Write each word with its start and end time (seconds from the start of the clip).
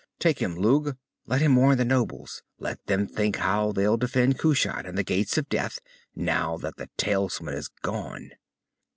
"Take 0.17 0.39
him, 0.39 0.55
Lugh! 0.55 0.97
Let 1.27 1.41
him 1.41 1.55
warn 1.57 1.77
the 1.77 1.85
nobles. 1.85 2.41
Let 2.57 2.83
them 2.87 3.05
think 3.05 3.35
how 3.35 3.71
they'll 3.71 3.97
defend 3.97 4.39
Kushat 4.39 4.87
and 4.87 4.97
the 4.97 5.03
Gates 5.03 5.37
of 5.37 5.47
Death, 5.47 5.77
now 6.15 6.57
that 6.57 6.77
the 6.77 6.89
talisman 6.97 7.53
is 7.53 7.67
gone!" 7.83 8.31